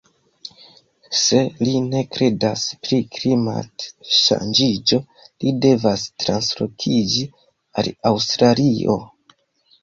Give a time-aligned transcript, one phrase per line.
[1.23, 4.99] Se li ne kredas pri klimat-ŝanĝiĝo
[5.43, 7.27] li devas translokiĝi
[7.83, 8.99] al Aŭstralio